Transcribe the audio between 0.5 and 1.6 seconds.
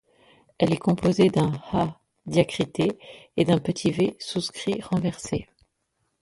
Elle est composée d’un